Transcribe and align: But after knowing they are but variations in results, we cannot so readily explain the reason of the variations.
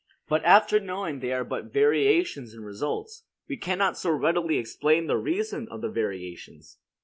But 0.27 0.43
after 0.43 0.79
knowing 0.79 1.19
they 1.19 1.31
are 1.31 1.43
but 1.43 1.71
variations 1.71 2.55
in 2.55 2.63
results, 2.63 3.25
we 3.47 3.55
cannot 3.55 3.99
so 3.99 4.09
readily 4.09 4.57
explain 4.57 5.05
the 5.05 5.15
reason 5.15 5.67
of 5.69 5.81
the 5.81 5.91
variations. 5.91 6.79